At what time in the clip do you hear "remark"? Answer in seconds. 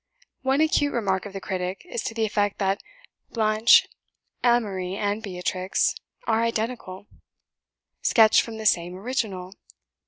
0.93-1.27